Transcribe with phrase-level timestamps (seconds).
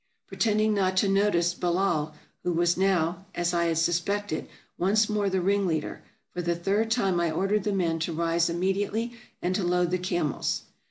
[0.25, 5.41] Pretending not to notice Bellaal, who was now, as I had suspected, once more the
[5.41, 9.91] ringleader, for the third time I ordered the men to rise immediately, and to load
[9.91, 10.63] the camels.